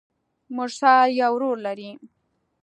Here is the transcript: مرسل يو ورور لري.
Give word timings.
مرسل 0.55 1.03
يو 1.19 1.31
ورور 1.35 1.57
لري. 1.65 1.91